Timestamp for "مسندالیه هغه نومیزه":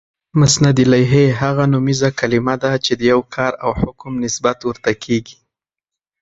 0.39-2.09